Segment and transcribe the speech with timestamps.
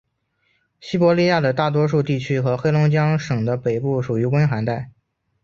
[0.79, 4.89] 西伯利亚的大多数地区和黑龙江省的北部属于寒温带。